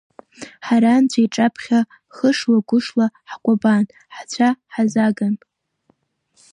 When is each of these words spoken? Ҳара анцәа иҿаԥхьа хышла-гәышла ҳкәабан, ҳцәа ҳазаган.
Ҳара 0.67 0.89
анцәа 0.97 1.21
иҿаԥхьа 1.25 1.79
хышла-гәышла 2.15 3.05
ҳкәабан, 3.29 3.85
ҳцәа 4.15 4.49
ҳазаган. 4.73 5.35